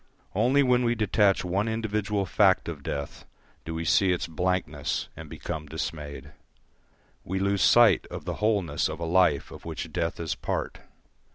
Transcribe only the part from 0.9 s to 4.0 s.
detach one individual fact of death do we